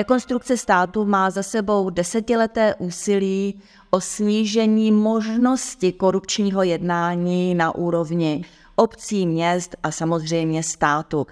Rekonstrukce 0.00 0.56
státu 0.56 1.04
má 1.04 1.30
za 1.30 1.42
sebou 1.42 1.90
desetileté 1.90 2.74
úsilí 2.74 3.60
o 3.90 4.00
snížení 4.00 4.92
možnosti 4.92 5.92
korupčního 5.92 6.62
jednání 6.62 7.54
na 7.54 7.74
úrovni 7.74 8.44
obcí, 8.76 9.26
měst 9.26 9.76
a 9.82 9.90
samozřejmě 9.90 10.62
státu. 10.62 11.26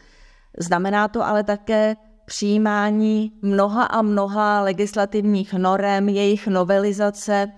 Znamená 0.59 1.09
to 1.09 1.26
ale 1.26 1.45
také 1.45 1.96
přijímání 2.24 3.32
mnoha 3.42 3.84
a 3.84 4.02
mnoha 4.02 4.60
legislativních 4.60 5.54
norem, 5.54 6.09
jejich 6.09 6.46
novelizace. 6.46 7.48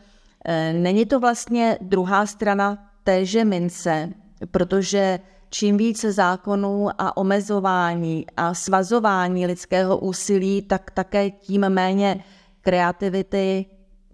E, 0.45 0.73
není 0.73 1.07
to 1.07 1.21
vlastně 1.21 1.79
druhá 1.81 2.27
strana 2.27 2.79
téže 3.05 3.45
mince, 3.45 4.09
protože 4.51 5.19
čím 5.51 5.77
více 5.77 6.13
zákonů 6.13 6.89
a 6.99 7.17
omezování 7.17 8.27
a 8.37 8.55
svazování 8.55 9.47
lidského 9.47 9.99
úsilí, 9.99 10.63
tak 10.63 10.91
také 10.91 11.31
tím 11.31 11.69
méně 11.69 12.25
kreativity, 12.61 13.67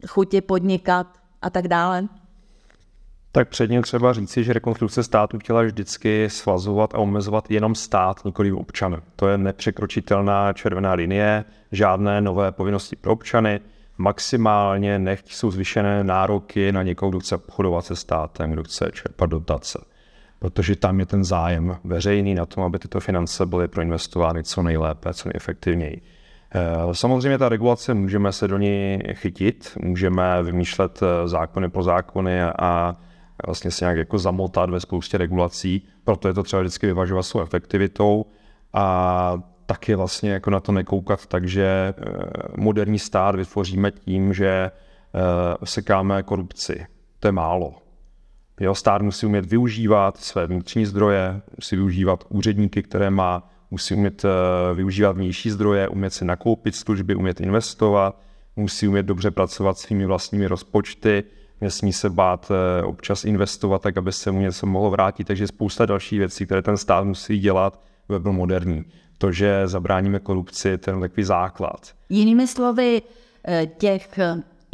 chuti 0.06 0.40
podnikat 0.40 1.06
a 1.42 1.50
tak 1.50 1.68
dále? 1.68 2.08
Tak 3.32 3.48
předně 3.48 3.82
třeba 3.82 4.12
říci, 4.12 4.44
že 4.44 4.52
rekonstrukce 4.52 5.02
státu 5.02 5.38
chtěla 5.38 5.62
vždycky 5.62 6.30
svazovat 6.30 6.94
a 6.94 6.98
omezovat 6.98 7.50
jenom 7.50 7.74
stát, 7.74 8.24
nikoli 8.24 8.52
občany. 8.52 8.96
To 9.16 9.28
je 9.28 9.38
nepřekročitelná 9.38 10.52
červená 10.52 10.92
linie, 10.92 11.44
žádné 11.72 12.20
nové 12.20 12.52
povinnosti 12.52 12.96
pro 12.96 13.12
občany, 13.12 13.60
maximálně 13.98 14.98
nechť 14.98 15.32
jsou 15.32 15.50
zvyšené 15.50 16.04
nároky 16.04 16.72
na 16.72 16.82
někoho, 16.82 17.10
kdo 17.10 17.20
chce 17.20 17.34
obchodovat 17.34 17.84
se 17.84 17.96
státem, 17.96 18.50
kdo 18.50 18.64
chce 18.64 18.90
čerpat 18.92 19.30
dotace 19.30 19.78
protože 20.46 20.76
tam 20.76 21.00
je 21.00 21.06
ten 21.06 21.24
zájem 21.24 21.76
veřejný 21.84 22.34
na 22.34 22.46
tom, 22.46 22.64
aby 22.64 22.78
tyto 22.78 23.00
finance 23.00 23.46
byly 23.46 23.68
proinvestovány 23.68 24.42
co 24.42 24.62
nejlépe, 24.62 25.14
co 25.14 25.28
nejefektivněji. 25.28 26.02
Eh, 26.54 26.94
samozřejmě 26.94 27.38
ta 27.38 27.48
regulace, 27.48 27.94
můžeme 27.94 28.32
se 28.32 28.48
do 28.48 28.58
ní 28.58 28.98
chytit, 29.12 29.72
můžeme 29.82 30.42
vymýšlet 30.42 31.00
eh, 31.02 31.28
zákony 31.28 31.68
po 31.68 31.82
zákony 31.82 32.42
a 32.42 32.96
vlastně 33.46 33.70
se 33.70 33.84
nějak 33.84 33.96
jako 33.96 34.18
zamotat 34.18 34.70
ve 34.70 34.80
spoustě 34.80 35.18
regulací, 35.18 35.88
proto 36.04 36.28
je 36.28 36.34
to 36.34 36.42
třeba 36.42 36.62
vždycky 36.62 36.86
vyvažovat 36.86 37.22
svou 37.22 37.40
efektivitou 37.40 38.26
a 38.72 39.38
taky 39.66 39.94
vlastně 39.94 40.30
jako 40.30 40.50
na 40.50 40.60
to 40.60 40.72
nekoukat 40.72 41.26
takže 41.26 41.66
eh, 41.66 42.02
moderní 42.56 42.98
stát 42.98 43.34
vytvoříme 43.34 43.90
tím, 43.90 44.34
že 44.34 44.70
sekáme 45.64 46.22
korupci. 46.22 46.86
To 47.20 47.28
je 47.28 47.32
málo. 47.32 47.85
Jeho 48.60 48.74
stát 48.74 49.02
musí 49.02 49.26
umět 49.26 49.46
využívat 49.46 50.16
své 50.16 50.46
vnitřní 50.46 50.86
zdroje, 50.86 51.40
musí 51.56 51.76
využívat 51.76 52.24
úředníky, 52.28 52.82
které 52.82 53.10
má, 53.10 53.50
musí 53.70 53.94
umět 53.94 54.24
eh, 54.24 54.28
využívat 54.74 55.12
vnější 55.12 55.50
zdroje, 55.50 55.88
umět 55.88 56.10
si 56.10 56.24
nakoupit 56.24 56.76
služby, 56.76 57.14
umět 57.14 57.40
investovat, 57.40 58.20
musí 58.56 58.88
umět 58.88 59.02
dobře 59.02 59.30
pracovat 59.30 59.78
svými 59.78 60.06
vlastními 60.06 60.46
rozpočty, 60.46 61.24
nesmí 61.60 61.92
se 61.92 62.10
bát 62.10 62.50
eh, 62.50 62.82
občas 62.82 63.24
investovat, 63.24 63.82
tak 63.82 63.96
aby 63.96 64.12
se 64.12 64.30
mu 64.30 64.40
něco 64.40 64.66
mohlo 64.66 64.90
vrátit. 64.90 65.26
Takže 65.26 65.46
spousta 65.46 65.86
dalších 65.86 66.18
věcí, 66.18 66.46
které 66.46 66.62
ten 66.62 66.76
stát 66.76 67.04
musí 67.04 67.38
dělat, 67.38 67.80
aby 68.08 68.20
byl 68.20 68.32
moderní. 68.32 68.84
To, 69.18 69.32
že 69.32 69.62
zabráníme 69.68 70.18
korupci, 70.18 70.68
je 70.68 70.78
takový 70.78 71.24
základ. 71.24 71.94
Jinými 72.08 72.46
slovy, 72.46 73.02
eh, 73.48 73.66
těch 73.66 74.18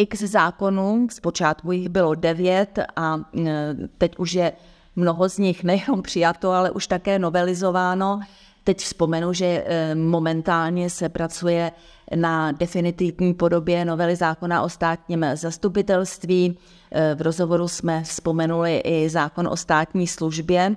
x 0.02 0.20
zákonů, 0.20 1.06
zpočátku 1.10 1.72
jich 1.72 1.88
bylo 1.88 2.14
devět 2.14 2.78
a 2.96 3.20
e, 3.46 3.74
teď 3.98 4.18
už 4.18 4.32
je 4.32 4.52
mnoho 4.96 5.28
z 5.28 5.38
nich 5.38 5.64
nejenom 5.64 6.02
přijato, 6.02 6.50
ale 6.50 6.70
už 6.70 6.86
také 6.86 7.18
novelizováno. 7.18 8.20
Teď 8.64 8.78
vzpomenu, 8.78 9.32
že 9.32 9.46
e, 9.46 9.94
momentálně 9.94 10.90
se 10.90 11.08
pracuje 11.08 11.72
na 12.14 12.52
definitivní 12.52 13.34
podobě 13.34 13.84
novely 13.84 14.16
zákona 14.16 14.62
o 14.62 14.68
státním 14.68 15.26
zastupitelství. 15.34 16.58
E, 16.90 17.14
v 17.14 17.22
rozhovoru 17.22 17.68
jsme 17.68 18.04
vzpomenuli 18.04 18.78
i 18.78 19.08
zákon 19.08 19.48
o 19.48 19.56
státní 19.56 20.06
službě. 20.06 20.76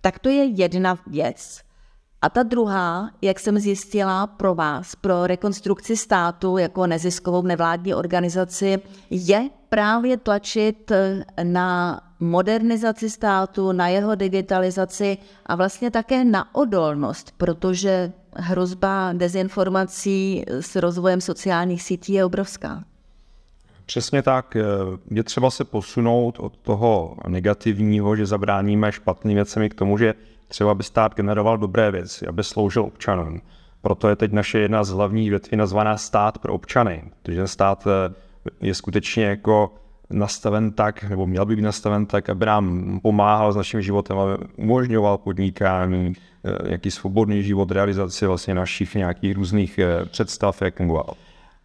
Tak 0.00 0.18
to 0.18 0.28
je 0.28 0.44
jedna 0.44 0.98
věc. 1.06 1.60
A 2.22 2.28
ta 2.28 2.42
druhá, 2.42 3.10
jak 3.22 3.40
jsem 3.40 3.58
zjistila 3.58 4.26
pro 4.26 4.54
vás, 4.54 4.94
pro 4.96 5.26
rekonstrukci 5.26 5.96
státu 5.96 6.58
jako 6.58 6.86
neziskovou 6.86 7.42
nevládní 7.42 7.94
organizaci, 7.94 8.80
je 9.10 9.50
právě 9.68 10.16
tlačit 10.16 10.90
eh, 10.90 11.24
na 11.42 12.00
modernizaci 12.20 13.10
státu, 13.10 13.72
na 13.72 13.88
jeho 13.88 14.14
digitalizaci 14.14 15.18
a 15.46 15.54
vlastně 15.56 15.90
také 15.90 16.24
na 16.24 16.54
odolnost, 16.54 17.34
protože 17.36 18.12
hrozba 18.36 19.12
dezinformací 19.12 20.44
s 20.48 20.76
rozvojem 20.76 21.20
sociálních 21.20 21.82
sítí 21.82 22.12
je 22.12 22.24
obrovská. 22.24 22.84
Přesně 23.86 24.22
tak. 24.22 24.56
Eh, 24.56 24.62
je 25.10 25.22
třeba 25.22 25.50
se 25.50 25.64
posunout 25.64 26.38
od 26.38 26.56
toho 26.56 27.16
negativního, 27.28 28.16
že 28.16 28.26
zabráníme 28.26 28.92
špatným 28.92 29.34
věcem 29.34 29.68
k 29.68 29.74
tomu, 29.74 29.98
že 29.98 30.14
třeba 30.48 30.70
aby 30.70 30.82
stát 30.82 31.14
generoval 31.14 31.58
dobré 31.58 31.90
věci, 31.90 32.26
aby 32.26 32.44
sloužil 32.44 32.82
občanům. 32.82 33.40
Proto 33.82 34.08
je 34.08 34.16
teď 34.16 34.32
naše 34.32 34.58
jedna 34.58 34.84
z 34.84 34.90
hlavních 34.90 35.30
větví 35.30 35.56
nazvaná 35.56 35.96
stát 35.96 36.38
pro 36.38 36.54
občany, 36.54 37.02
protože 37.22 37.48
stát 37.48 37.86
eh, 37.86 38.14
je 38.60 38.74
skutečně 38.74 39.24
jako 39.24 39.74
nastaven 40.10 40.72
tak, 40.72 41.04
nebo 41.04 41.26
měl 41.26 41.46
by 41.46 41.56
být 41.56 41.62
nastaven 41.62 42.06
tak, 42.06 42.28
aby 42.28 42.46
nám 42.46 43.00
pomáhal 43.02 43.52
s 43.52 43.56
naším 43.56 43.82
životem, 43.82 44.18
aby 44.18 44.44
umožňoval 44.56 45.18
podnikání, 45.18 46.12
eh, 46.44 46.72
jaký 46.72 46.90
svobodný 46.90 47.42
život, 47.42 47.70
realizaci 47.70 48.26
vlastně 48.26 48.54
našich 48.54 48.94
nějakých 48.94 49.36
různých 49.36 49.80
představ, 50.10 50.62
jak 50.62 50.76
fungoval. 50.76 51.14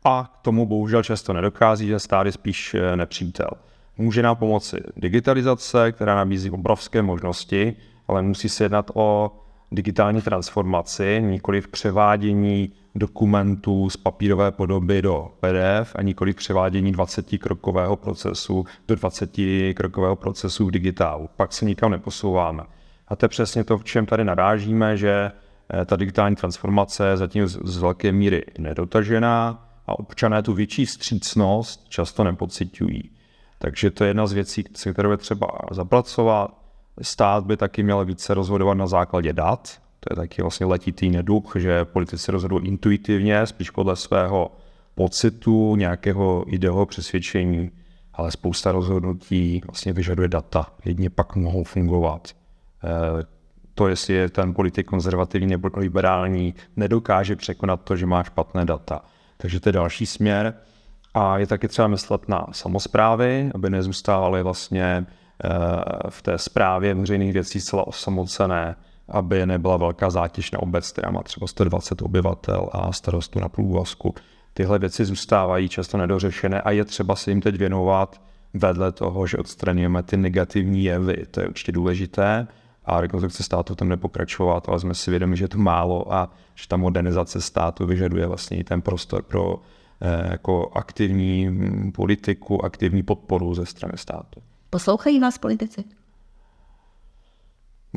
A 0.04 0.32
k 0.34 0.42
tomu 0.42 0.66
bohužel 0.66 1.04
často 1.04 1.34
nedokází, 1.34 1.88
že 1.88 2.00
stát 2.00 2.26
je 2.26 2.32
spíš 2.32 2.76
nepřítel. 2.96 3.50
Může 3.98 4.22
nám 4.22 4.36
pomoci 4.36 4.78
digitalizace, 4.98 5.92
která 5.92 6.16
nabízí 6.16 6.52
obrovské 6.52 7.02
možnosti, 7.02 7.76
ale 8.08 8.22
musí 8.22 8.50
se 8.50 8.64
jednat 8.64 8.92
o 8.94 9.32
digitální 9.72 10.22
transformaci, 10.22 11.22
nikoli 11.22 11.62
v 11.62 11.68
převádění 11.68 12.72
dokumentů 12.96 13.90
z 13.90 13.98
papírové 13.98 14.52
podoby 14.52 15.02
do 15.02 15.32
PDF 15.40 15.96
a 15.96 16.02
nikoli 16.02 16.34
v 16.34 16.36
převádění 16.36 16.94
20-krokového 16.94 17.96
procesu 17.96 18.66
do 18.88 18.96
20-krokového 18.96 20.16
procesu 20.16 20.66
v 20.66 20.72
digitálu. 20.72 21.30
Pak 21.36 21.54
se 21.54 21.66
nikam 21.66 21.92
neposouváme. 21.92 22.64
A 23.08 23.16
to 23.16 23.26
je 23.26 23.30
přesně 23.30 23.64
to, 23.64 23.78
v 23.78 23.84
čem 23.84 24.06
tady 24.06 24.24
narážíme, 24.24 24.98
že 24.98 25.32
eh, 25.74 25.86
ta 25.86 25.96
digitální 25.96 26.36
transformace 26.36 27.08
je 27.08 27.18
zatím 27.18 27.48
z 27.48 27.78
velké 27.78 28.12
míry 28.12 28.44
nedotažená 28.58 29.67
a 29.88 30.00
občané 30.00 30.44
tu 30.44 30.54
větší 30.54 30.86
vstřícnost 30.86 31.86
často 31.90 32.24
nepocitují. 32.24 33.12
Takže 33.60 33.92
to 33.92 34.04
je 34.04 34.10
jedna 34.10 34.28
z 34.28 34.34
věcí, 34.34 34.64
se 34.76 34.94
kterou 34.94 35.12
je 35.12 35.18
třeba 35.18 35.48
zapracovat 35.72 36.68
Stát 37.02 37.46
by 37.46 37.58
taky 37.58 37.84
měl 37.84 38.06
více 38.06 38.34
rozhodovat 38.34 38.74
na 38.74 38.88
základě 38.88 39.34
dat. 39.34 39.70
To 40.00 40.14
je 40.14 40.16
taky 40.16 40.42
vlastně 40.42 40.66
letitý 40.66 41.10
neduch, 41.10 41.54
že 41.56 41.86
politici 41.86 42.32
rozhodují 42.32 42.68
intuitivně, 42.68 43.46
spíš 43.46 43.70
podle 43.70 43.96
svého 43.96 44.52
pocitu, 44.96 45.76
nějakého 45.76 46.46
ideového 46.48 46.86
přesvědčení, 46.86 47.72
ale 48.14 48.32
spousta 48.32 48.72
rozhodnutí 48.72 49.62
vlastně 49.68 49.94
vyžaduje 49.94 50.28
data. 50.28 50.68
Jedně 50.86 51.10
pak 51.10 51.36
mohou 51.36 51.64
fungovat. 51.64 52.28
Eh, 52.84 53.24
to, 53.74 53.88
jestli 53.88 54.14
je 54.14 54.30
ten 54.30 54.54
politik 54.54 54.88
konzervativní 54.88 55.48
nebo 55.48 55.70
liberální, 55.78 56.56
nedokáže 56.76 57.36
překonat 57.36 57.82
to, 57.84 57.96
že 57.96 58.06
má 58.06 58.24
špatné 58.24 58.66
data. 58.66 59.02
Takže 59.38 59.60
to 59.60 59.70
je 59.70 59.74
další 59.74 60.06
směr. 60.06 60.54
A 61.14 61.38
je 61.38 61.48
taky 61.48 61.68
třeba 61.68 61.88
myslet 61.88 62.30
na 62.30 62.48
samozprávy, 62.52 63.52
aby 63.54 63.70
nezůstávaly 63.70 64.44
vlastně 64.44 65.06
Eh, 65.44 65.50
v 66.10 66.22
té 66.22 66.38
zprávě 66.38 66.94
veřejných 66.94 67.34
věcí 67.34 67.62
zcela 67.62 67.88
osamocené, 67.88 68.76
aby 69.10 69.46
nebyla 69.46 69.78
velká 69.78 70.10
zátěž 70.10 70.52
na 70.52 70.60
obec, 70.60 70.92
která 70.92 71.12
má 71.12 71.24
třeba 71.24 71.48
120 71.48 72.02
obyvatel 72.02 72.70
a 72.72 72.92
starostu 72.92 73.40
na 73.40 73.50
průvazku. 73.50 74.16
Tyhle 74.54 74.80
věci 74.80 75.06
zůstávají 75.06 75.70
často 75.70 75.98
nedořešené 75.98 76.62
a 76.62 76.72
je 76.72 76.86
třeba 76.86 77.16
se 77.16 77.32
jim 77.32 77.42
teď 77.42 77.56
věnovat 77.56 78.22
vedle 78.54 78.92
toho, 78.92 79.28
že 79.28 79.38
odstraňujeme 79.38 80.04
ty 80.04 80.18
negativní 80.18 80.84
jevy. 80.84 81.26
To 81.32 81.42
je 81.42 81.48
určitě 81.48 81.72
důležité, 81.72 82.48
a 82.88 83.02
rekonstrukce 83.02 83.44
státu 83.44 83.76
tam 83.76 83.90
nepokračovat, 83.90 84.70
ale 84.70 84.80
jsme 84.80 84.94
si 84.94 85.12
vědomi, 85.12 85.38
že 85.38 85.44
je 85.44 85.48
to 85.48 85.58
málo 85.58 86.14
a 86.14 86.32
že 86.56 86.68
ta 86.68 86.78
modernizace 86.78 87.42
státu 87.42 87.86
vyžaduje 87.86 88.28
vlastně 88.28 88.58
i 88.58 88.64
ten 88.64 88.82
prostor 88.82 89.24
pro 89.24 89.62
eh, 90.02 90.32
jako 90.32 90.72
aktivní 90.74 91.48
hm, 91.48 91.92
politiku, 91.92 92.66
aktivní 92.66 93.04
podporu 93.04 93.54
ze 93.54 93.66
strany 93.66 93.94
státu. 93.96 94.42
Poslouchají 94.70 95.20
vás 95.20 95.38
politici? 95.38 95.84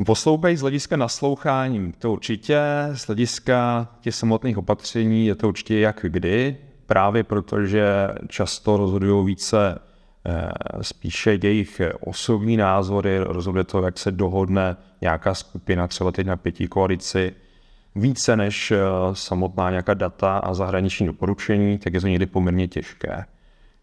Poslouchají 0.05 0.57
z 0.57 0.61
hlediska 0.61 0.97
naslouchání, 0.97 1.91
to 1.99 2.11
určitě, 2.11 2.61
z 2.93 3.07
hlediska 3.07 3.87
těch 4.01 4.15
samotných 4.15 4.57
opatření 4.57 5.25
je 5.25 5.35
to 5.35 5.47
určitě 5.47 5.79
jak 5.79 6.05
kdy, 6.09 6.57
právě 6.85 7.23
protože 7.23 8.07
často 8.27 8.77
rozhodují 8.77 9.25
více 9.25 9.79
spíše 10.81 11.39
jejich 11.43 11.81
osobní 11.99 12.57
názory, 12.57 13.19
rozhoduje 13.19 13.63
to, 13.63 13.81
jak 13.81 13.97
se 13.97 14.11
dohodne 14.11 14.77
nějaká 15.01 15.33
skupina, 15.33 15.87
třeba 15.87 16.11
teď 16.11 16.27
na 16.27 16.37
pěti 16.37 16.67
koalici, 16.67 17.33
více 17.95 18.35
než 18.35 18.71
eh, 18.71 18.79
samotná 19.13 19.69
nějaká 19.69 19.93
data 19.93 20.37
a 20.37 20.53
zahraniční 20.53 21.05
doporučení, 21.05 21.77
tak 21.77 21.93
je 21.93 22.01
to 22.01 22.07
někdy 22.07 22.25
poměrně 22.25 22.67
těžké. 22.67 23.25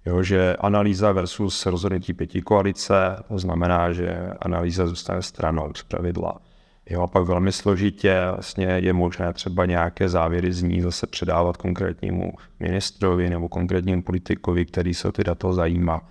Jo, 0.07 0.23
že 0.23 0.57
analýza 0.57 1.13
versus 1.13 1.67
rozhodnutí 1.67 2.13
pěti 2.13 2.43
koalice, 2.43 2.95
to 3.29 3.39
znamená, 3.39 3.93
že 3.93 4.31
analýza 4.41 4.87
zůstane 4.87 5.23
stranou 5.23 5.73
z 5.75 5.83
pravidla. 5.83 6.41
Jo, 6.91 7.03
a 7.03 7.07
pak 7.07 7.25
velmi 7.25 7.53
složitě 7.53 8.21
vlastně 8.33 8.67
je 8.67 8.93
možné 8.93 9.33
třeba 9.33 9.67
nějaké 9.67 10.09
závěry 10.09 10.53
z 10.53 10.63
ní 10.63 10.81
zase 10.81 11.07
předávat 11.07 11.57
konkrétnímu 11.57 12.33
ministrovi 12.61 13.31
nebo 13.31 13.49
konkrétnímu 13.49 14.03
politikovi, 14.03 14.67
který 14.67 14.95
se 14.95 15.09
o 15.09 15.13
ty 15.13 15.25
data 15.25 15.53
zajímá. 15.53 16.09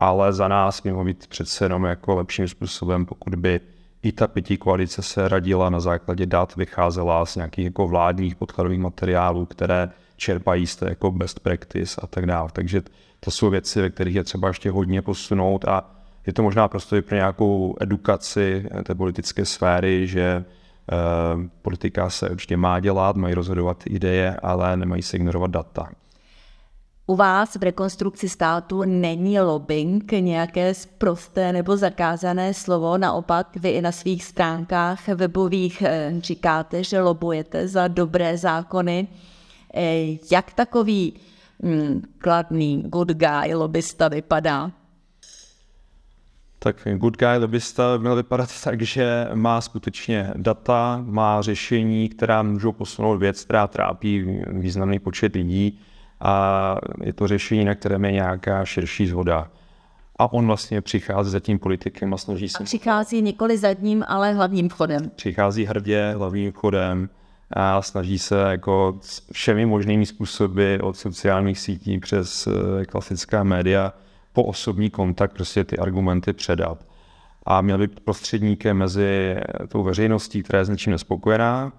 Ale 0.00 0.32
za 0.32 0.48
nás 0.48 0.82
mělo 0.82 1.04
být 1.04 1.26
přece 1.26 1.64
jenom 1.64 1.84
jako 1.84 2.14
lepším 2.14 2.48
způsobem, 2.48 3.06
pokud 3.06 3.34
by 3.34 3.60
i 4.02 4.12
ta 4.12 4.28
pětí 4.28 4.56
koalice 4.56 5.02
se 5.02 5.28
radila 5.28 5.70
na 5.70 5.80
základě 5.80 6.26
dat, 6.26 6.56
vycházela 6.56 7.26
z 7.26 7.36
nějakých 7.36 7.64
jako 7.64 7.88
vládních 7.88 8.36
podkladových 8.36 8.80
materiálů, 8.80 9.46
které 9.46 9.90
čerpají 10.16 10.66
z 10.66 10.82
jako 10.82 11.10
best 11.10 11.40
practice 11.40 12.00
a 12.02 12.06
tak 12.06 12.26
dále. 12.26 12.48
Takže 12.52 12.82
to 13.20 13.30
jsou 13.30 13.50
věci, 13.50 13.80
ve 13.80 13.90
kterých 13.90 14.14
je 14.14 14.24
třeba 14.24 14.48
ještě 14.48 14.70
hodně 14.70 15.02
posunout 15.02 15.64
a 15.64 15.90
je 16.26 16.32
to 16.32 16.42
možná 16.42 16.68
prostě 16.68 16.96
i 16.96 17.02
pro 17.02 17.16
nějakou 17.16 17.76
edukaci 17.80 18.68
té 18.84 18.94
politické 18.94 19.44
sféry, 19.44 20.06
že 20.06 20.44
uh, 20.44 21.42
politika 21.62 22.10
se 22.10 22.30
určitě 22.30 22.56
má 22.56 22.80
dělat, 22.80 23.16
mají 23.16 23.34
rozhodovat 23.34 23.82
ideje, 23.86 24.36
ale 24.42 24.76
nemají 24.76 25.02
se 25.02 25.16
ignorovat 25.16 25.50
data. 25.50 25.88
U 27.10 27.16
vás 27.16 27.56
v 27.56 27.62
rekonstrukci 27.62 28.28
státu 28.28 28.82
není 28.86 29.40
lobbying 29.40 30.12
nějaké 30.12 30.72
prosté 30.98 31.52
nebo 31.52 31.76
zakázané 31.76 32.54
slovo, 32.54 32.98
naopak 32.98 33.56
vy 33.56 33.70
i 33.70 33.82
na 33.82 33.92
svých 33.92 34.24
stránkách 34.24 35.08
webových 35.08 35.82
eh, 35.82 36.12
říkáte, 36.18 36.84
že 36.84 37.00
lobujete 37.00 37.68
za 37.68 37.88
dobré 37.88 38.38
zákony. 38.38 39.08
Eh, 39.74 40.06
jak 40.32 40.52
takový 40.52 41.14
hm, 41.62 42.02
kladný 42.18 42.82
good 42.86 43.08
guy 43.08 43.54
lobbysta 43.54 44.08
vypadá? 44.08 44.70
Tak 46.58 46.76
good 46.94 47.16
guy 47.16 47.38
lobbysta 47.38 47.96
měl 47.96 48.16
vypadat 48.16 48.48
tak, 48.64 48.82
že 48.82 49.28
má 49.34 49.60
skutečně 49.60 50.30
data, 50.36 51.02
má 51.04 51.42
řešení, 51.42 52.08
která 52.08 52.42
můžou 52.42 52.72
posunout 52.72 53.16
věc, 53.16 53.44
která 53.44 53.66
trápí 53.66 54.42
významný 54.46 54.98
počet 54.98 55.34
lidí 55.34 55.80
a 56.20 56.76
je 57.02 57.12
to 57.12 57.28
řešení, 57.28 57.64
na 57.64 57.74
kterém 57.74 58.04
je 58.04 58.12
nějaká 58.12 58.64
širší 58.64 59.06
zhoda. 59.06 59.50
A 60.18 60.32
on 60.32 60.46
vlastně 60.46 60.80
přichází 60.80 61.30
za 61.30 61.40
tím 61.40 61.58
politikem 61.58 62.14
a 62.14 62.16
snaží 62.16 62.48
se... 62.48 62.58
A 62.62 62.64
přichází 62.64 63.22
nikoli 63.22 63.58
zadním, 63.58 64.04
ale 64.08 64.32
hlavním 64.32 64.68
vchodem. 64.68 65.10
Přichází 65.16 65.64
hrdě 65.64 66.14
hlavním 66.16 66.52
vchodem 66.52 67.08
a 67.50 67.82
snaží 67.82 68.18
se 68.18 68.40
jako 68.40 69.00
všemi 69.32 69.66
možnými 69.66 70.06
způsoby 70.06 70.76
od 70.82 70.96
sociálních 70.96 71.58
sítí 71.58 71.98
přes 71.98 72.46
eh, 72.46 72.84
klasická 72.84 73.44
média 73.44 73.92
po 74.32 74.44
osobní 74.44 74.90
kontakt 74.90 75.32
prostě 75.32 75.64
ty 75.64 75.78
argumenty 75.78 76.32
předat. 76.32 76.86
A 77.46 77.60
měl 77.60 77.78
být 77.78 78.00
prostředníkem 78.00 78.76
mezi 78.76 79.36
tou 79.68 79.82
veřejností, 79.82 80.42
která 80.42 80.58
je 80.58 80.64
s 80.64 80.68
něčím 80.68 80.92
nespokojená, 80.92 81.72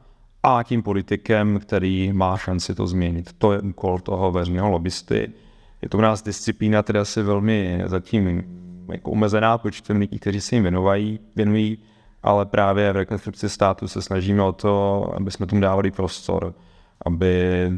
a 0.43 0.63
tím 0.63 0.83
politikem, 0.83 1.59
který 1.59 2.13
má 2.13 2.37
šanci 2.37 2.75
to 2.75 2.87
změnit. 2.87 3.33
To 3.37 3.53
je 3.53 3.59
úkol 3.59 3.99
toho 3.99 4.31
veřejného 4.31 4.69
lobbysty. 4.69 5.31
Je 5.81 5.89
to 5.89 5.97
u 5.97 6.01
nás 6.01 6.23
disciplína, 6.23 6.83
která 6.83 7.05
se 7.05 7.23
velmi 7.23 7.83
zatím 7.85 8.43
jako 8.91 9.11
omezená 9.11 9.57
počtem 9.57 9.97
lidí, 9.97 10.19
kteří 10.19 10.41
se 10.41 10.55
jim 10.55 10.63
věnovají, 10.63 11.19
věnují, 11.35 11.77
ale 12.23 12.45
právě 12.45 12.93
v 12.93 12.95
rekonstrukci 12.95 13.49
státu 13.49 13.87
se 13.87 14.01
snažíme 14.01 14.43
o 14.43 14.51
to, 14.51 15.05
aby 15.15 15.31
jsme 15.31 15.45
tomu 15.45 15.61
dávali 15.61 15.91
prostor, 15.91 16.53
aby 17.05 17.69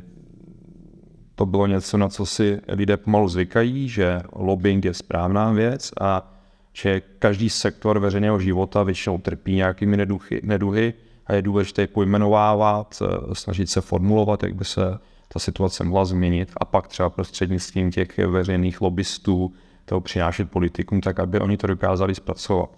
to 1.36 1.46
bylo 1.46 1.68
něco, 1.68 1.98
na 1.98 2.10
co 2.10 2.26
si 2.26 2.60
lidé 2.68 2.98
pomalu 2.98 3.28
zvykají, 3.28 3.90
že 3.90 4.20
lobbying 4.36 4.86
je 4.86 4.94
správná 4.94 5.52
věc 5.52 5.92
a 6.02 6.34
že 6.74 7.02
každý 7.20 7.50
sektor 7.50 8.00
veřejného 8.00 8.40
života 8.40 8.84
většinou 8.84 9.18
trpí 9.18 9.56
nějakými 9.56 9.98
neduchy, 9.98 10.42
neduhy 10.44 10.94
a 11.28 11.34
je 11.34 11.42
důležité 11.42 11.88
pojmenovávat, 11.88 13.02
eh, 13.02 13.36
snažit 13.36 13.70
se 13.70 13.82
formulovat, 13.82 14.44
jak 14.44 14.56
by 14.56 14.66
se 14.66 15.00
ta 15.28 15.40
situace 15.40 15.84
mohla 15.84 16.06
změnit 16.06 16.52
a 16.58 16.66
pak 16.66 16.88
třeba 16.88 17.10
prostřednictvím 17.10 17.92
těch 17.92 18.18
veřejných 18.18 18.82
lobbystů 18.82 19.54
toho 19.86 20.02
přinášet 20.02 20.52
politikům, 20.52 21.02
tak 21.02 21.20
aby 21.20 21.40
oni 21.40 21.58
to 21.58 21.68
dokázali 21.68 22.16
zpracovat. 22.16 22.70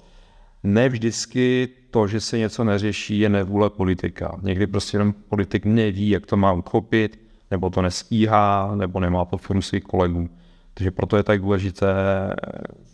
Ne 0.63 0.89
vždycky 0.89 1.69
to, 1.91 2.07
že 2.07 2.21
se 2.21 2.37
něco 2.37 2.63
neřeší, 2.63 3.19
je 3.19 3.29
nevůle 3.29 3.69
politika. 3.69 4.39
Někdy 4.41 4.67
prostě 4.67 4.95
jenom 4.95 5.13
politik 5.13 5.65
neví, 5.65 6.09
jak 6.09 6.25
to 6.25 6.37
má 6.37 6.51
uchopit, 6.51 7.19
nebo 7.51 7.69
to 7.69 7.81
nestíhá, 7.81 8.75
nebo 8.75 8.99
nemá 8.99 9.25
podporu 9.25 9.61
svých 9.61 9.83
kolegů. 9.83 10.29
Takže 10.73 10.91
proto 10.91 11.17
je 11.17 11.23
tak 11.23 11.41
důležité 11.41 11.93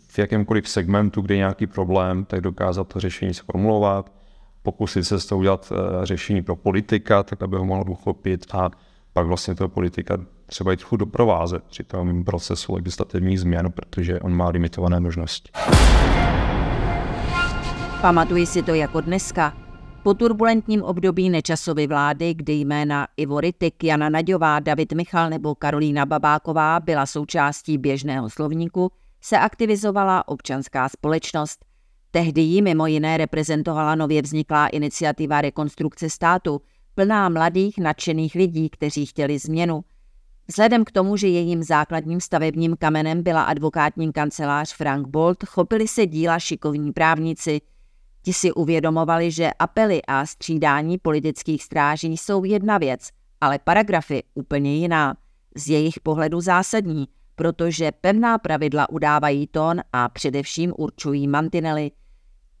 v 0.08 0.18
jakémkoliv 0.18 0.68
segmentu, 0.68 1.20
kde 1.20 1.34
je 1.34 1.38
nějaký 1.38 1.66
problém, 1.66 2.24
tak 2.24 2.40
dokázat 2.40 2.88
to 2.88 3.00
řešení 3.00 3.34
sformulovat, 3.34 4.12
pokusit 4.62 5.04
se 5.04 5.20
s 5.20 5.26
to 5.26 5.38
udělat 5.38 5.72
eh, 5.72 6.06
řešení 6.06 6.42
pro 6.42 6.56
politika, 6.56 7.22
tak 7.22 7.42
aby 7.42 7.56
ho 7.56 7.64
mohl 7.64 7.90
uchopit 7.90 8.46
a 8.54 8.70
pak 9.12 9.26
vlastně 9.26 9.54
toho 9.54 9.68
politika 9.68 10.18
třeba 10.46 10.72
i 10.72 10.76
trochu 10.76 10.96
doprovázet 10.96 11.64
při 11.64 11.84
tom 11.84 12.24
procesu 12.24 12.74
legislativních 12.74 13.40
změn, 13.40 13.72
protože 13.72 14.20
on 14.20 14.34
má 14.34 14.48
limitované 14.48 15.00
možnosti. 15.00 15.50
Pamatuji 18.00 18.46
si 18.46 18.62
to 18.62 18.74
jako 18.74 19.00
dneska. 19.00 19.56
Po 20.02 20.14
turbulentním 20.14 20.82
období 20.82 21.30
nečasovy 21.30 21.86
vlády, 21.86 22.34
kdy 22.34 22.52
jména 22.52 23.06
Ivo 23.16 23.40
Rytik, 23.40 23.84
Jana 23.84 24.08
Naďová, 24.08 24.60
David 24.60 24.92
Michal 24.92 25.30
nebo 25.30 25.54
Karolína 25.54 26.06
Babáková 26.06 26.80
byla 26.80 27.06
součástí 27.06 27.78
běžného 27.78 28.30
slovníku, 28.30 28.92
se 29.20 29.38
aktivizovala 29.38 30.28
občanská 30.28 30.88
společnost. 30.88 31.71
Tehdy 32.12 32.40
ji 32.40 32.62
mimo 32.62 32.86
jiné 32.86 33.16
reprezentovala 33.16 33.94
nově 33.94 34.22
vzniklá 34.22 34.66
iniciativa 34.66 35.40
rekonstrukce 35.40 36.10
státu, 36.10 36.60
plná 36.94 37.28
mladých 37.28 37.78
nadšených 37.78 38.34
lidí, 38.34 38.70
kteří 38.70 39.06
chtěli 39.06 39.38
změnu. 39.38 39.84
Vzhledem 40.48 40.84
k 40.84 40.90
tomu, 40.90 41.16
že 41.16 41.28
jejím 41.28 41.62
základním 41.62 42.20
stavebním 42.20 42.76
kamenem 42.76 43.22
byla 43.22 43.42
advokátní 43.42 44.12
kancelář 44.12 44.74
Frank 44.74 45.08
Bolt, 45.08 45.44
chopili 45.44 45.88
se 45.88 46.06
díla 46.06 46.38
šikovní 46.38 46.92
právníci– 46.92 47.60
Ti 48.24 48.32
si 48.32 48.52
uvědomovali, 48.52 49.30
že 49.30 49.50
apely 49.58 50.02
a 50.08 50.26
střídání 50.26 50.98
politických 50.98 51.62
stráží 51.62 52.16
jsou 52.16 52.44
jedna 52.44 52.78
věc, 52.78 53.08
ale 53.40 53.58
paragrafy 53.58 54.22
úplně 54.34 54.76
jiná. 54.76 55.16
Z 55.56 55.68
jejich 55.68 56.00
pohledu 56.00 56.40
zásadní, 56.40 57.08
protože 57.42 57.92
pevná 58.00 58.38
pravidla 58.38 58.90
udávají 58.90 59.46
tón 59.46 59.80
a 59.92 60.08
především 60.08 60.72
určují 60.78 61.28
mantinely. 61.28 61.90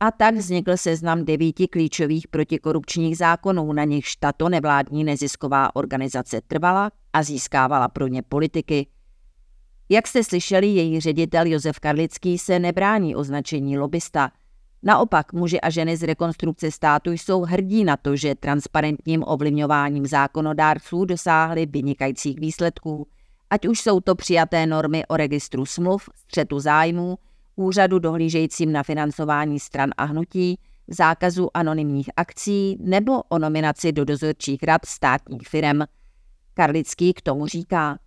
A 0.00 0.10
tak 0.10 0.34
vznikl 0.34 0.76
seznam 0.76 1.24
devíti 1.24 1.68
klíčových 1.68 2.28
protikorupčních 2.28 3.16
zákonů, 3.16 3.72
na 3.72 3.84
nichž 3.84 4.16
tato 4.16 4.48
nevládní 4.48 5.04
nezisková 5.04 5.76
organizace 5.76 6.40
trvala 6.46 6.90
a 7.12 7.22
získávala 7.22 7.88
pro 7.88 8.06
ně 8.06 8.22
politiky. 8.22 8.86
Jak 9.88 10.06
jste 10.06 10.24
slyšeli, 10.24 10.66
její 10.66 11.00
ředitel 11.00 11.46
Josef 11.46 11.80
Karlický 11.80 12.38
se 12.38 12.58
nebrání 12.58 13.16
označení 13.16 13.78
lobista– 13.78 14.30
Naopak 14.84 15.32
muži 15.32 15.60
a 15.60 15.70
ženy 15.70 15.96
z 15.96 16.02
rekonstrukce 16.02 16.70
státu 16.70 17.10
jsou 17.10 17.40
hrdí 17.42 17.84
na 17.84 17.96
to, 17.96 18.16
že 18.16 18.34
transparentním 18.34 19.24
ovlivňováním 19.26 20.06
zákonodárců 20.06 21.04
dosáhli 21.04 21.66
vynikajících 21.66 22.40
výsledků, 22.40 23.06
ať 23.52 23.66
už 23.66 23.80
jsou 23.80 24.00
to 24.00 24.14
přijaté 24.14 24.66
normy 24.66 25.06
o 25.06 25.16
registru 25.16 25.66
smluv, 25.66 26.08
střetu 26.14 26.60
zájmů, 26.60 27.18
úřadu 27.56 27.98
dohlížejícím 27.98 28.72
na 28.72 28.82
financování 28.82 29.60
stran 29.60 29.90
a 29.96 30.04
hnutí, 30.04 30.58
zákazu 30.88 31.56
anonymních 31.56 32.10
akcí 32.16 32.76
nebo 32.80 33.22
o 33.22 33.38
nominaci 33.38 33.92
do 33.92 34.04
dozorčích 34.04 34.62
rad 34.62 34.86
státních 34.86 35.48
firm. 35.48 35.80
Karlický 36.54 37.12
k 37.12 37.20
tomu 37.20 37.46
říká. 37.46 37.98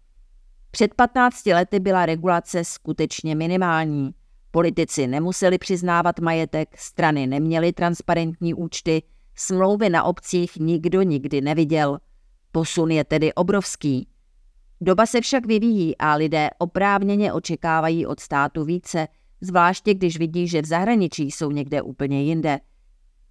Před 0.71 0.93
15 0.93 1.45
lety 1.45 1.79
byla 1.79 2.05
regulace 2.05 2.63
skutečně 2.63 3.35
minimální– 3.35 4.11
Politici 4.55 5.07
nemuseli 5.07 5.57
přiznávat 5.57 6.19
majetek, 6.19 6.77
strany 6.77 7.27
neměly 7.27 7.73
transparentní 7.73 8.53
účty, 8.53 9.03
smlouvy 9.35 9.89
na 9.89 10.03
obcích 10.03 10.57
nikdo 10.57 11.01
nikdy 11.01 11.41
neviděl. 11.41 11.99
Posun 12.51 12.91
je 12.91 13.03
tedy 13.03 13.33
obrovský. 13.33 14.07
Doba 14.81 15.05
se 15.05 15.21
však 15.21 15.45
vyvíjí 15.45 15.97
a 15.97 16.15
lidé 16.15 16.49
oprávněně 16.57 17.33
očekávají 17.33 18.05
od 18.05 18.19
státu 18.19 18.63
více, 18.63 19.07
zvláště 19.41 19.93
když 19.93 20.17
vidí, 20.19 20.47
že 20.47 20.61
v 20.61 20.65
zahraničí 20.65 21.31
jsou 21.31 21.51
někde 21.51 21.81
úplně 21.81 22.23
jinde. 22.23 22.59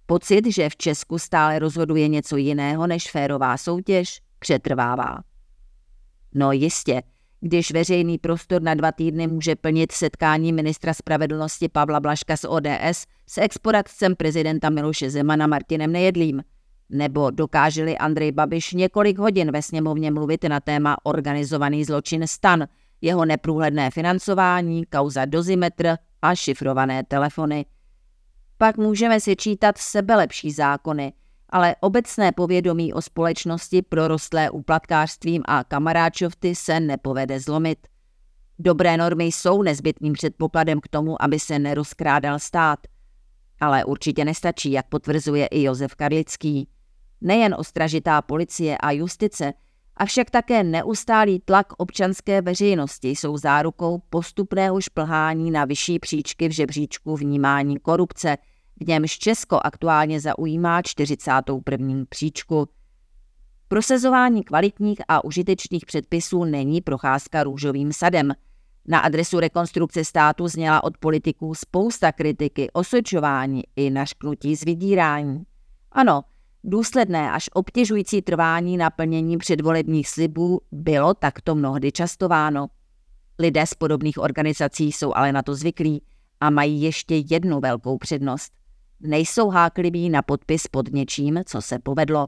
Pocit, 0.05 0.53
že 0.53 0.69
v 0.69 0.77
Česku 0.77 1.19
stále 1.19 1.59
rozhoduje 1.59 2.07
něco 2.07 2.37
jiného 2.37 2.87
než 2.87 3.11
férová 3.11 3.57
soutěž, 3.57 4.21
přetrvává. 4.39 5.17
No 6.33 6.51
jistě, 6.51 7.01
když 7.41 7.71
veřejný 7.71 8.17
prostor 8.17 8.61
na 8.61 8.73
dva 8.73 8.91
týdny 8.91 9.27
může 9.27 9.55
plnit 9.55 9.91
setkání 9.91 10.53
ministra 10.53 10.93
spravedlnosti 10.93 11.69
Pavla 11.69 11.99
Blaška 11.99 12.37
z 12.37 12.45
ODS 12.47 13.05
s 13.29 13.37
exporadcem 13.37 14.15
prezidenta 14.15 14.69
Miloše 14.69 15.09
Zemana 15.09 15.47
Martinem 15.47 15.91
Nejedlým. 15.91 16.41
Nebo 16.89 17.31
dokáželi 17.31 17.97
Andrej 17.97 18.31
Babiš 18.31 18.73
několik 18.73 19.17
hodin 19.17 19.51
ve 19.51 19.61
sněmovně 19.61 20.11
mluvit 20.11 20.43
na 20.43 20.59
téma 20.59 20.97
organizovaný 21.03 21.85
zločin 21.85 22.27
stan, 22.27 22.67
jeho 23.01 23.25
neprůhledné 23.25 23.91
financování, 23.91 24.85
kauza 24.85 25.25
dozimetr 25.25 25.95
a 26.21 26.35
šifrované 26.35 27.03
telefony. 27.03 27.65
Pak 28.57 28.77
můžeme 28.77 29.19
si 29.19 29.35
čítat 29.35 29.77
sebelepší 29.77 30.51
zákony– 30.51 31.13
ale 31.49 31.75
obecné 31.79 32.31
povědomí 32.31 32.93
o 32.93 33.01
společnosti 33.01 33.81
prorostlé 33.81 34.49
úplatkářstvím 34.49 35.43
a 35.45 35.63
kamaráčovty 35.63 36.55
se 36.55 36.79
nepovede 36.79 37.39
zlomit. 37.39 37.87
Dobré 38.59 38.97
normy 38.97 39.25
jsou 39.25 39.61
nezbytným 39.61 40.13
předpokladem 40.13 40.81
k 40.81 40.87
tomu, 40.87 41.21
aby 41.21 41.39
se 41.39 41.59
nerozkrádal 41.59 42.39
stát. 42.39 42.79
Ale 43.59 43.85
určitě 43.85 44.25
nestačí, 44.25 44.71
jak 44.71 44.87
potvrzuje 44.89 45.47
i 45.47 45.63
Josef 45.63 45.95
Karlický. 45.95 46.67
Nejen 47.21 47.55
ostražitá 47.57 48.21
policie 48.21 48.77
a 48.77 48.91
justice, 48.91 49.53
avšak 49.97 50.29
také 50.29 50.63
neustálý 50.63 51.39
tlak 51.39 51.73
občanské 51.77 52.41
veřejnosti 52.41 53.09
jsou 53.09 53.37
zárukou 53.37 54.01
postupného 54.09 54.81
šplhání 54.81 55.51
na 55.51 55.65
vyšší 55.65 55.99
příčky 55.99 56.47
v 56.47 56.51
žebříčku 56.51 57.15
vnímání 57.15 57.79
korupce– 57.79 58.37
v 58.79 58.87
němž 58.87 59.17
Česko 59.17 59.59
aktuálně 59.63 60.19
zaujímá 60.19 60.81
41. 60.81 62.05
příčku. 62.09 62.69
Prosazování 63.67 64.43
kvalitních 64.43 65.01
a 65.07 65.23
užitečných 65.23 65.85
předpisů 65.85 66.43
není 66.43 66.81
procházka 66.81 67.43
růžovým 67.43 67.93
sadem. 67.93 68.33
Na 68.87 68.99
adresu 68.99 69.39
rekonstrukce 69.39 70.05
státu 70.05 70.47
zněla 70.47 70.83
od 70.83 70.97
politiků 70.97 71.55
spousta 71.55 72.11
kritiky, 72.11 72.71
osočování 72.73 73.63
i 73.75 73.89
našknutí 73.89 74.55
z 74.55 74.63
vydírání. 74.63 75.43
Ano, 75.91 76.21
důsledné 76.65 77.31
až 77.31 77.49
obtěžující 77.53 78.21
trvání 78.21 78.77
naplnění 78.77 79.37
předvolebních 79.37 80.09
slibů 80.09 80.61
bylo 80.71 81.13
takto 81.13 81.55
mnohdy 81.55 81.91
častováno. 81.91 82.67
Lidé 83.39 83.65
z 83.65 83.73
podobných 83.73 84.17
organizací 84.17 84.91
jsou 84.91 85.13
ale 85.15 85.31
na 85.31 85.41
to 85.41 85.55
zvyklí 85.55 86.03
a 86.39 86.49
mají 86.49 86.81
ještě 86.81 87.15
jednu 87.15 87.59
velkou 87.59 87.97
přednost– 87.97 88.53
nejsou 88.99 89.49
hákliví 89.49 90.09
na 90.09 90.21
podpis 90.21 90.67
pod 90.67 90.93
něčím, 90.93 91.39
co 91.45 91.61
se 91.61 91.79
povedlo. 91.79 92.27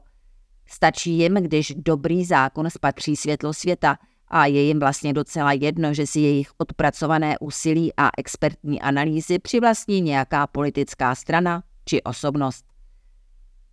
Stačí 0.70 1.18
jim, 1.18 1.34
když 1.34 1.74
dobrý 1.78 2.26
zákon 2.26 2.70
spatří 2.70 3.16
světlo 3.16 3.54
světa 3.54 3.98
a 4.28 4.46
je 4.46 4.62
jim 4.62 4.80
vlastně 4.80 5.14
docela 5.14 5.52
jedno, 5.52 5.94
že 5.94 6.08
si 6.08 6.20
jejich 6.20 6.50
odpracované 6.58 7.36
úsilí 7.40 7.92
a 7.98 8.10
expertní 8.18 8.82
analýzy 8.82 9.40
přivlastní 9.40 10.02
nějaká 10.02 10.48
politická 10.48 11.16
strana 11.16 11.64
či 11.86 12.04
osobnost. 12.04 12.66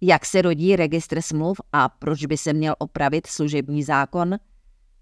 Jak 0.07 0.27
se 0.27 0.43
rodí 0.43 0.77
registr 0.77 1.21
smluv 1.23 1.61
a 1.73 1.89
proč 1.89 2.27
by 2.27 2.37
se 2.37 2.53
měl 2.53 2.75
opravit 2.79 3.27
služební 3.27 3.83
zákon? 3.83 4.37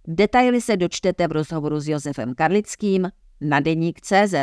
Detaily 0.09 0.61
se 0.61 0.77
dočtete 0.77 1.29
v 1.29 1.33
rozhovoru 1.33 1.81
s 1.81 1.89
Josefem 1.89 2.35
Karlickým 2.35 3.11
na 3.41 3.61
deník 3.61 4.01
CZ. 4.01 4.35